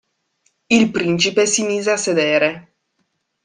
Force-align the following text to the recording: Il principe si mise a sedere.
Il 0.77 0.89
principe 0.89 1.45
si 1.45 1.61
mise 1.61 1.91
a 1.91 1.95
sedere. 1.95 2.73